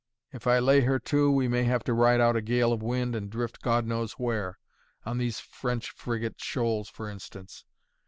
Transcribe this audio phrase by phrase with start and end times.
[0.33, 3.15] If I lay her to, we may have to ride out a gale of wind
[3.15, 4.57] and drift God knows where
[5.05, 7.65] on these French Frigate Shoals, for instance.